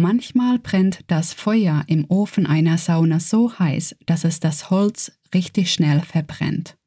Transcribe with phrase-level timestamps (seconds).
[0.00, 5.70] Manchmal brennt das Feuer im Ofen einer Sauna so heiß, dass es das Holz richtig
[5.70, 6.78] schnell verbrennt.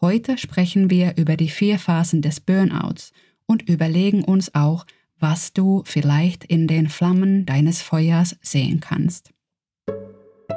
[0.00, 3.12] Heute sprechen wir über die vier Phasen des Burnouts
[3.46, 4.84] und überlegen uns auch,
[5.20, 9.30] was du vielleicht in den Flammen deines Feuers sehen kannst.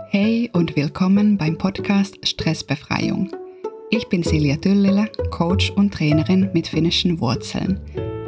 [0.09, 3.29] Hey und willkommen beim Podcast Stressbefreiung.
[3.91, 7.79] Ich bin Silja Tüllile, Coach und Trainerin mit finnischen Wurzeln.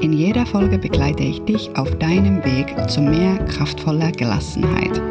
[0.02, 5.02] In jeder Folge begleite ich dich auf deinem Weg zu mehr kraftvoller Gelassenheit,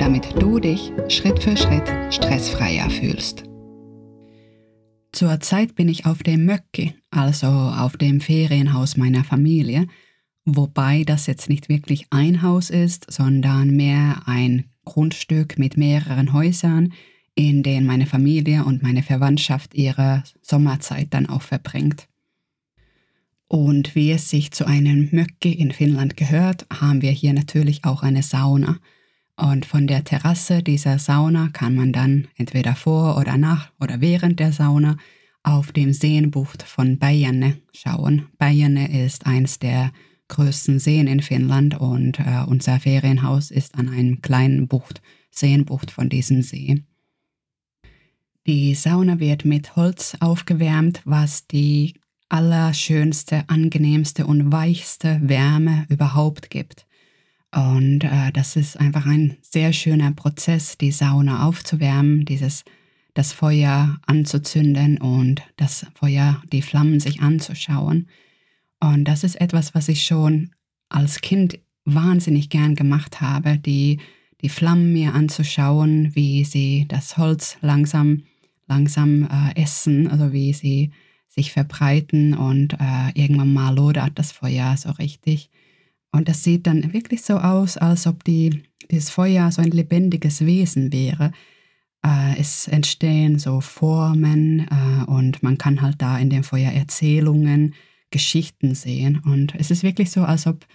[0.00, 3.44] damit du dich Schritt für Schritt stressfreier fühlst.
[5.12, 9.86] Zurzeit bin ich auf dem Möcki, also auf dem Ferienhaus meiner Familie,
[10.46, 16.94] wobei das jetzt nicht wirklich ein Haus ist, sondern mehr ein Grundstück mit mehreren Häusern,
[17.34, 22.08] in denen meine Familie und meine Verwandtschaft ihre Sommerzeit dann auch verbringt.
[23.48, 28.02] Und wie es sich zu einem Möcki in Finnland gehört, haben wir hier natürlich auch
[28.02, 28.78] eine Sauna.
[29.36, 34.38] Und von der Terrasse dieser Sauna kann man dann entweder vor oder nach oder während
[34.38, 34.96] der Sauna
[35.42, 38.26] auf dem Seenbucht von Bayerne schauen.
[38.36, 39.92] Bayerne ist eins der
[40.28, 46.10] größten Seen in Finnland und äh, unser Ferienhaus ist an einem kleinen Bucht, Seenbucht von
[46.10, 46.82] diesem See.
[48.46, 51.94] Die Sauna wird mit Holz aufgewärmt, was die
[52.28, 56.86] allerschönste, angenehmste und weichste Wärme überhaupt gibt.
[57.54, 62.64] Und äh, das ist einfach ein sehr schöner Prozess, die Sauna aufzuwärmen, dieses
[63.14, 68.08] das Feuer anzuzünden und das Feuer, die Flammen sich anzuschauen.
[68.80, 70.50] Und das ist etwas, was ich schon
[70.88, 73.98] als Kind wahnsinnig gern gemacht habe, die,
[74.42, 78.22] die Flammen mir anzuschauen, wie sie das Holz langsam
[78.68, 80.92] langsam äh, essen, also wie sie
[81.38, 85.50] sich verbreiten und äh, irgendwann mal lodert das Feuer so richtig.
[86.10, 90.44] Und das sieht dann wirklich so aus, als ob die, das Feuer so ein lebendiges
[90.44, 91.30] Wesen wäre.
[92.04, 97.74] Äh, es entstehen so Formen äh, und man kann halt da in dem Feuer Erzählungen,
[98.10, 99.20] Geschichten sehen.
[99.24, 100.66] Und es ist wirklich so, als ob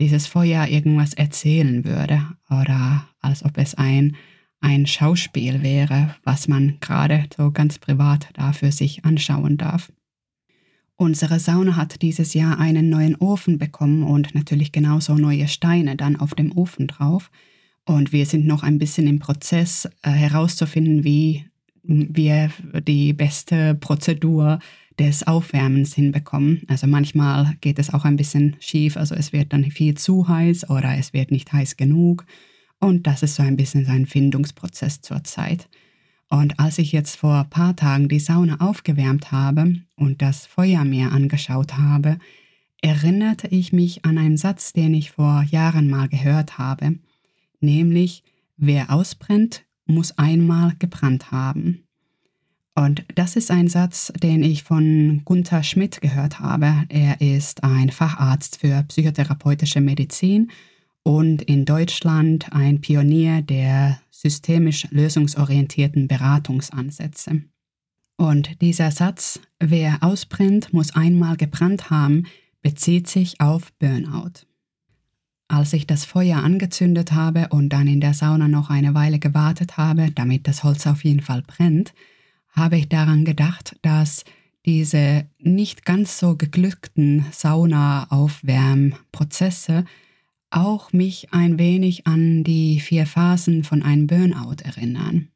[0.00, 4.16] dieses Feuer irgendwas erzählen würde oder als ob es ein
[4.62, 9.92] ein Schauspiel wäre, was man gerade so ganz privat da für sich anschauen darf.
[10.96, 16.16] Unsere Sauna hat dieses Jahr einen neuen Ofen bekommen und natürlich genauso neue Steine dann
[16.16, 17.30] auf dem Ofen drauf.
[17.84, 21.44] Und wir sind noch ein bisschen im Prozess äh, herauszufinden, wie
[21.82, 22.52] wir
[22.86, 24.60] die beste Prozedur
[24.98, 26.62] des Aufwärmens hinbekommen.
[26.68, 30.70] Also manchmal geht es auch ein bisschen schief, also es wird dann viel zu heiß
[30.70, 32.24] oder es wird nicht heiß genug.
[32.82, 35.68] Und das ist so ein bisschen sein Findungsprozess zurzeit.
[36.28, 40.84] Und als ich jetzt vor ein paar Tagen die Sauna aufgewärmt habe und das Feuer
[40.84, 42.18] mir angeschaut habe,
[42.80, 46.98] erinnerte ich mich an einen Satz, den ich vor Jahren mal gehört habe,
[47.60, 48.24] nämlich,
[48.56, 51.84] wer ausbrennt, muss einmal gebrannt haben.
[52.74, 56.84] Und das ist ein Satz, den ich von Gunther Schmidt gehört habe.
[56.88, 60.50] Er ist ein Facharzt für psychotherapeutische Medizin
[61.02, 67.42] und in Deutschland ein Pionier der systemisch lösungsorientierten Beratungsansätze.
[68.16, 72.24] Und dieser Satz, wer ausbrennt, muss einmal gebrannt haben,
[72.60, 74.46] bezieht sich auf Burnout.
[75.48, 79.76] Als ich das Feuer angezündet habe und dann in der Sauna noch eine Weile gewartet
[79.76, 81.92] habe, damit das Holz auf jeden Fall brennt,
[82.52, 84.24] habe ich daran gedacht, dass
[84.64, 89.84] diese nicht ganz so geglückten Sauna-Aufwärmprozesse
[90.54, 95.28] auch mich ein wenig an die vier Phasen von einem Burnout erinnern.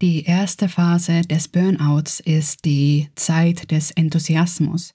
[0.00, 4.94] Die erste Phase des Burnouts ist die Zeit des Enthusiasmus,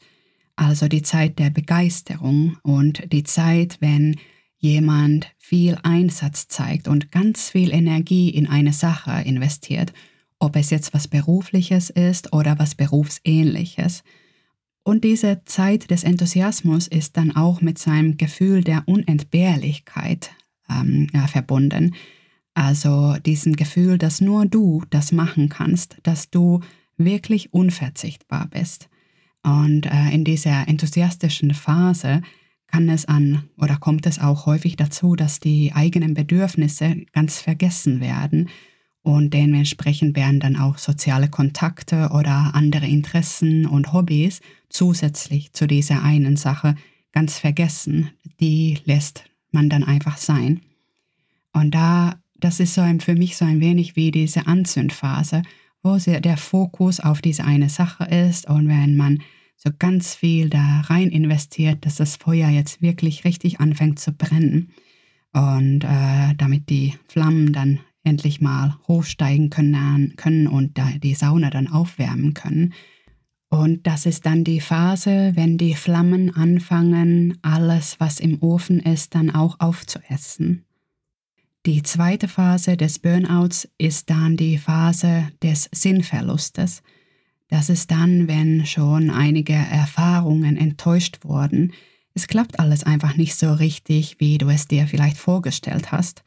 [0.58, 4.18] also die Zeit der Begeisterung und die Zeit, wenn
[4.58, 9.94] jemand viel Einsatz zeigt und ganz viel Energie in eine Sache investiert,
[10.40, 14.03] ob es jetzt was Berufliches ist oder was Berufsähnliches.
[14.88, 20.31] Und diese Zeit des Enthusiasmus ist dann auch mit seinem Gefühl der Unentbehrlichkeit
[20.70, 21.94] ähm, ja, verbunden.
[22.53, 26.61] Also diesem Gefühl, dass nur du das machen kannst, dass du
[26.96, 28.88] wirklich unverzichtbar bist.
[29.44, 32.22] Und äh, in dieser enthusiastischen Phase
[32.67, 38.00] kann es an oder kommt es auch häufig dazu, dass die eigenen Bedürfnisse ganz vergessen
[38.00, 38.47] werden
[39.08, 46.04] und dementsprechend werden dann auch soziale Kontakte oder andere Interessen und Hobbys zusätzlich zu dieser
[46.04, 46.76] einen Sache
[47.14, 48.09] ganz vergessen.
[48.42, 50.59] Die lässt man dann einfach sein.
[51.54, 55.42] Und da, das ist so ein, für mich so ein wenig wie diese Anzündphase,
[55.84, 59.20] wo der Fokus auf diese eine Sache ist und wenn man
[59.56, 64.74] so ganz viel da rein investiert, dass das Feuer jetzt wirklich richtig anfängt zu brennen.
[65.32, 71.68] und äh, damit die Flammen dann endlich mal hochsteigen können, können und die Sauna dann
[71.68, 72.74] aufwärmen können.
[73.50, 79.16] Und das ist dann die Phase, wenn die Flammen anfangen, alles, was im Ofen ist,
[79.16, 80.66] dann auch aufzuessen.
[81.66, 86.82] Die zweite Phase des Burnouts ist dann die Phase des Sinnverlustes.
[87.50, 91.74] Das ist dann, wenn schon einige Erfahrungen enttäuscht wurden.
[92.14, 96.24] Es klappt alles einfach nicht so richtig, wie du es dir vielleicht vorgestellt hast.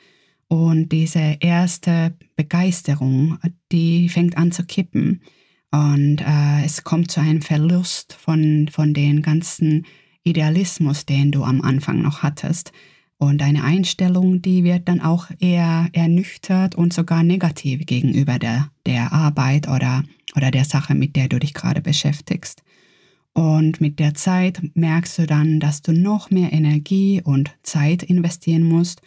[0.51, 3.39] Und diese erste Begeisterung,
[3.71, 5.23] die fängt an zu kippen.
[5.71, 9.87] Und äh, es kommt zu einem Verlust von, von den ganzen
[10.25, 12.73] Idealismus, den du am Anfang noch hattest.
[13.17, 19.13] Und deine Einstellung, die wird dann auch eher ernüchtert und sogar negativ gegenüber der, der
[19.13, 20.03] Arbeit oder,
[20.35, 22.65] oder der Sache, mit der du dich gerade beschäftigst.
[23.35, 28.65] Und mit der Zeit merkst du dann, dass du noch mehr Energie und Zeit investieren
[28.65, 29.01] musst,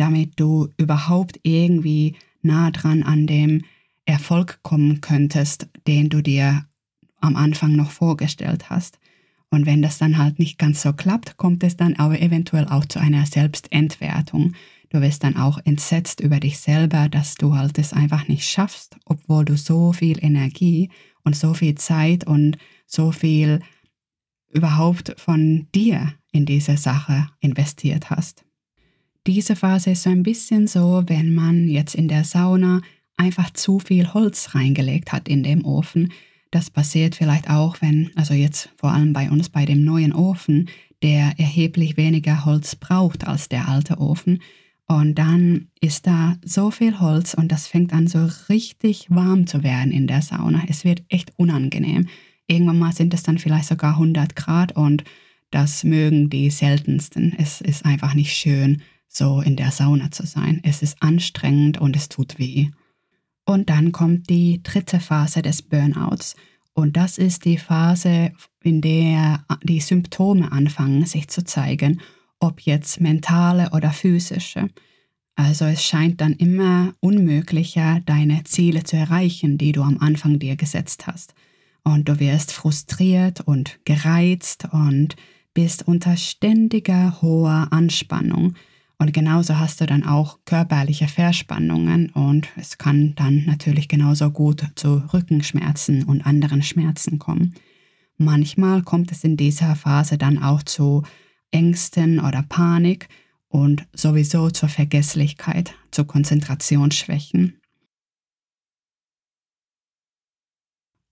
[0.00, 3.62] damit du überhaupt irgendwie nah dran an dem
[4.06, 6.64] Erfolg kommen könntest, den du dir
[7.20, 8.98] am Anfang noch vorgestellt hast.
[9.50, 12.86] Und wenn das dann halt nicht ganz so klappt, kommt es dann aber eventuell auch
[12.86, 14.54] zu einer Selbstentwertung.
[14.88, 18.96] Du wirst dann auch entsetzt über dich selber, dass du halt es einfach nicht schaffst,
[19.04, 20.88] obwohl du so viel Energie
[21.24, 22.56] und so viel Zeit und
[22.86, 23.60] so viel
[24.48, 28.44] überhaupt von dir in diese Sache investiert hast.
[29.30, 32.80] Diese Phase ist so ein bisschen so, wenn man jetzt in der Sauna
[33.16, 36.12] einfach zu viel Holz reingelegt hat in dem Ofen.
[36.50, 40.68] Das passiert vielleicht auch, wenn, also jetzt vor allem bei uns bei dem neuen Ofen,
[41.04, 44.42] der erheblich weniger Holz braucht als der alte Ofen.
[44.88, 49.62] Und dann ist da so viel Holz und das fängt an so richtig warm zu
[49.62, 50.64] werden in der Sauna.
[50.66, 52.08] Es wird echt unangenehm.
[52.48, 55.04] Irgendwann mal sind es dann vielleicht sogar 100 Grad und
[55.52, 57.32] das mögen die seltensten.
[57.38, 60.60] Es ist einfach nicht schön, so in der Sauna zu sein.
[60.62, 62.70] Es ist anstrengend und es tut weh.
[63.44, 66.36] Und dann kommt die dritte Phase des Burnouts.
[66.72, 72.00] Und das ist die Phase, in der die Symptome anfangen sich zu zeigen,
[72.38, 74.68] ob jetzt mentale oder physische.
[75.34, 80.54] Also es scheint dann immer unmöglicher, deine Ziele zu erreichen, die du am Anfang dir
[80.54, 81.34] gesetzt hast.
[81.82, 85.16] Und du wirst frustriert und gereizt und
[85.52, 88.54] bist unter ständiger hoher Anspannung
[89.00, 94.62] und genauso hast du dann auch körperliche Verspannungen und es kann dann natürlich genauso gut
[94.74, 97.54] zu Rückenschmerzen und anderen Schmerzen kommen.
[98.18, 101.02] Manchmal kommt es in dieser Phase dann auch zu
[101.50, 103.08] Ängsten oder Panik
[103.48, 107.58] und sowieso zur Vergesslichkeit, zu Konzentrationsschwächen.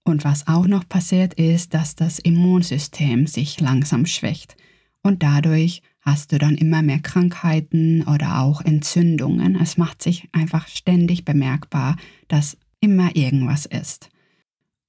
[0.04, 4.58] Und was auch noch passiert ist, dass das Immunsystem sich langsam schwächt
[5.02, 9.60] und dadurch hast du dann immer mehr Krankheiten oder auch Entzündungen.
[9.60, 11.96] Es macht sich einfach ständig bemerkbar,
[12.28, 14.08] dass immer irgendwas ist.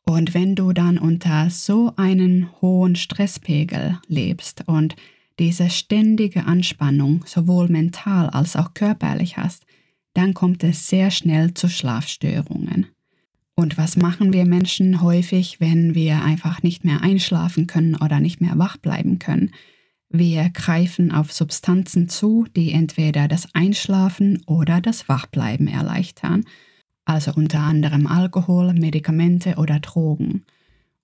[0.05, 4.95] Und wenn du dann unter so einen hohen Stresspegel lebst und
[5.39, 9.65] diese ständige Anspannung sowohl mental als auch körperlich hast,
[10.13, 12.87] dann kommt es sehr schnell zu Schlafstörungen.
[13.55, 18.39] Und was machen wir Menschen häufig, wenn wir einfach nicht mehr einschlafen können oder nicht
[18.39, 19.51] mehr wach bleiben können?
[20.11, 26.45] Wir greifen auf Substanzen zu, die entweder das Einschlafen oder das Wachbleiben erleichtern,
[27.05, 30.45] also unter anderem Alkohol, Medikamente oder Drogen.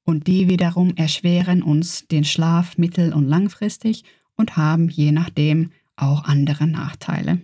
[0.06, 4.04] Und die wiederum erschweren uns den Schlaf mittel- und langfristig
[4.36, 7.42] und haben je nachdem auch andere Nachteile.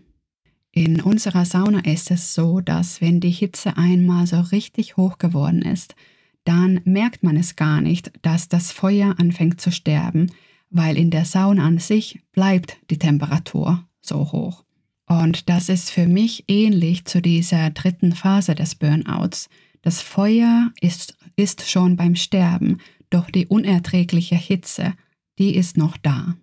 [0.72, 5.62] In unserer Sauna ist es so, dass wenn die Hitze einmal so richtig hoch geworden
[5.62, 5.96] ist,
[6.44, 10.32] dann merkt man es gar nicht, dass das Feuer anfängt zu sterben,
[10.72, 14.64] weil in der Sauna an sich bleibt die Temperatur so hoch.
[15.08, 19.50] Und das ist für mich ähnlich zu dieser dritten Phase des Burnouts.
[19.82, 22.78] Das Feuer ist, ist schon beim Sterben,
[23.10, 24.94] doch die unerträgliche Hitze,
[25.38, 26.36] die ist noch da.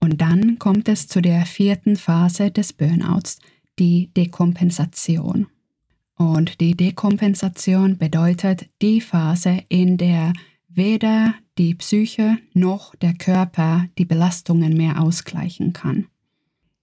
[0.00, 3.38] Und dann kommt es zu der vierten Phase des Burnouts,
[3.78, 5.46] die Dekompensation.
[6.16, 10.32] Und die Dekompensation bedeutet die Phase, in der
[10.68, 16.06] weder die Psyche noch der Körper die Belastungen mehr ausgleichen kann.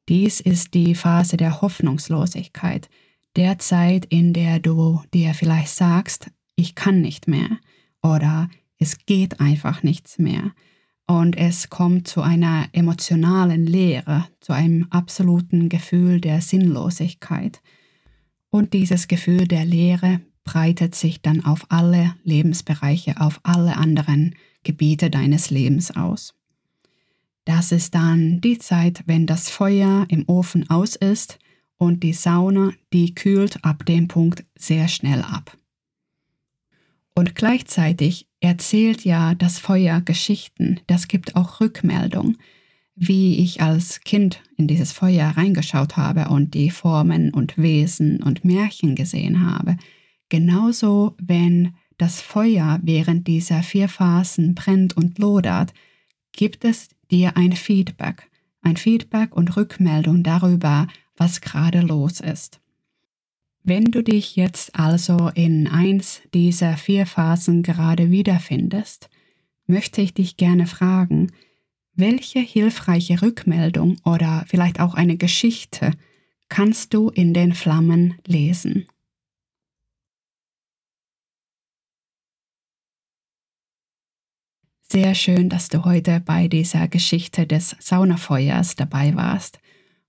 [0.07, 2.88] Dies ist die Phase der Hoffnungslosigkeit,
[3.36, 7.57] der Zeit, in der du dir vielleicht sagst, ich kann nicht mehr
[8.03, 10.51] oder es geht einfach nichts mehr.
[11.07, 17.63] Und es kommt zu einer emotionalen Leere, zu einem absoluten Gefühl der Sinnlosigkeit.
[18.51, 25.10] Und dieses Gefühl der Leere breitet sich dann auf alle Lebensbereiche, auf alle anderen Gebiete
[25.10, 26.34] deines Lebens aus.
[27.44, 31.38] Das ist dann die Zeit, wenn das Feuer im Ofen aus ist
[31.77, 35.56] und die Sauna, die kühlt ab dem Punkt sehr schnell ab.
[37.13, 42.38] Und gleichzeitig erzählt ja das Feuer Geschichten, das gibt auch Rückmeldung,
[42.96, 48.46] wie ich als Kind in dieses Feuer reingeschaut habe und die Formen und Wesen und
[48.46, 49.77] Märchen gesehen habe.
[50.29, 55.74] Genauso, wenn das Feuer während dieser vier Phasen brennt und lodert,
[56.31, 58.29] gibt es dir ein Feedback,
[58.62, 62.60] ein Feedback und Rückmeldung darüber, was gerade los ist.
[63.63, 69.10] Wenn du dich jetzt also in eins dieser vier Phasen gerade wiederfindest,
[69.65, 71.31] möchte ich dich gerne fragen,
[71.93, 75.91] welche hilfreiche Rückmeldung oder vielleicht auch eine Geschichte
[76.48, 78.86] kannst du in den Flammen lesen?
[84.89, 89.60] Sehr schön, dass du heute bei dieser Geschichte des Saunafeuers dabei warst.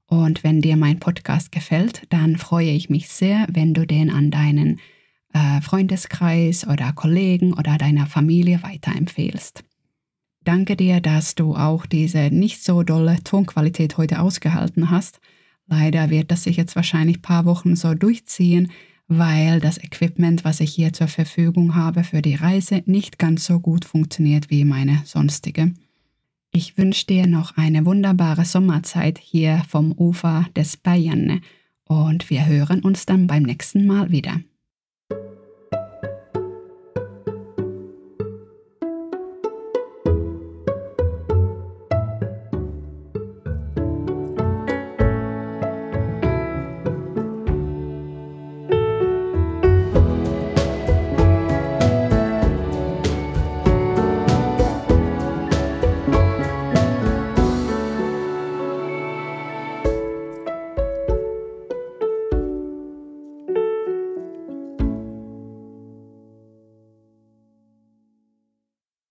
[0.06, 4.30] Und wenn dir mein Podcast gefällt, dann freue ich mich sehr, wenn du den an
[4.30, 4.78] deinen
[5.32, 9.64] äh, Freundeskreis oder Kollegen oder deiner Familie weiterempfehlst.
[10.44, 15.18] Danke dir, dass du auch diese nicht so dolle Tonqualität heute ausgehalten hast.
[15.66, 18.70] Leider wird das sich jetzt wahrscheinlich ein paar Wochen so durchziehen,
[19.08, 23.58] weil das Equipment, was ich hier zur Verfügung habe für die Reise, nicht ganz so
[23.58, 25.72] gut funktioniert wie meine sonstige.
[26.52, 31.40] Ich wünsche dir noch eine wunderbare Sommerzeit hier vom Ufer des Bayern
[31.84, 34.40] und wir hören uns dann beim nächsten Mal wieder.